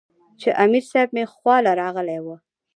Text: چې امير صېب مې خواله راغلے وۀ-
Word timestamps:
چې 0.39 0.49
امير 0.63 0.83
صېب 0.91 1.09
مې 1.15 1.23
خواله 1.33 1.71
راغلے 1.81 2.17
وۀ- 2.25 2.35